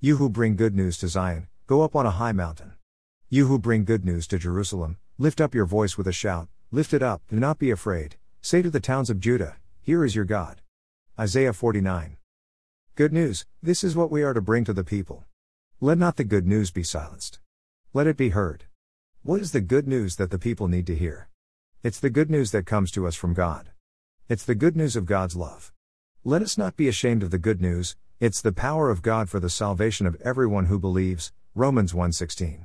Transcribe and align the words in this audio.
You 0.00 0.18
who 0.18 0.30
bring 0.30 0.54
good 0.54 0.76
news 0.76 0.96
to 0.98 1.08
Zion, 1.08 1.48
go 1.66 1.82
up 1.82 1.96
on 1.96 2.06
a 2.06 2.12
high 2.12 2.30
mountain. 2.30 2.74
You 3.28 3.48
who 3.48 3.58
bring 3.58 3.84
good 3.84 4.04
news 4.04 4.28
to 4.28 4.38
Jerusalem, 4.38 4.96
lift 5.18 5.40
up 5.40 5.56
your 5.56 5.66
voice 5.66 5.98
with 5.98 6.06
a 6.06 6.12
shout, 6.12 6.46
lift 6.70 6.94
it 6.94 7.02
up, 7.02 7.20
do 7.28 7.34
not 7.34 7.58
be 7.58 7.72
afraid. 7.72 8.14
Say 8.40 8.62
to 8.62 8.70
the 8.70 8.78
towns 8.78 9.10
of 9.10 9.18
Judah, 9.18 9.56
Here 9.82 10.04
is 10.04 10.14
your 10.14 10.24
God. 10.24 10.60
Isaiah 11.18 11.52
49. 11.52 12.16
Good 12.94 13.12
news, 13.12 13.44
this 13.60 13.82
is 13.82 13.96
what 13.96 14.08
we 14.08 14.22
are 14.22 14.34
to 14.34 14.40
bring 14.40 14.64
to 14.66 14.72
the 14.72 14.84
people. 14.84 15.24
Let 15.80 15.98
not 15.98 16.14
the 16.14 16.22
good 16.22 16.46
news 16.46 16.70
be 16.70 16.84
silenced. 16.84 17.40
Let 17.92 18.06
it 18.06 18.16
be 18.16 18.28
heard. 18.28 18.66
What 19.24 19.40
is 19.40 19.50
the 19.50 19.60
good 19.60 19.88
news 19.88 20.14
that 20.14 20.30
the 20.30 20.38
people 20.38 20.68
need 20.68 20.86
to 20.86 20.94
hear? 20.94 21.28
It's 21.82 21.98
the 21.98 22.08
good 22.08 22.30
news 22.30 22.52
that 22.52 22.66
comes 22.66 22.92
to 22.92 23.08
us 23.08 23.16
from 23.16 23.34
God. 23.34 23.70
It's 24.28 24.44
the 24.44 24.54
good 24.54 24.76
news 24.76 24.94
of 24.94 25.06
God's 25.06 25.34
love. 25.34 25.72
Let 26.24 26.42
us 26.42 26.58
not 26.58 26.76
be 26.76 26.88
ashamed 26.88 27.22
of 27.22 27.30
the 27.30 27.38
good 27.38 27.60
news, 27.60 27.94
it's 28.18 28.40
the 28.40 28.52
power 28.52 28.90
of 28.90 29.02
God 29.02 29.30
for 29.30 29.38
the 29.38 29.48
salvation 29.48 30.04
of 30.04 30.20
everyone 30.22 30.66
who 30.66 30.78
believes. 30.78 31.32
Romans 31.54 31.94
1:16. 31.94 32.64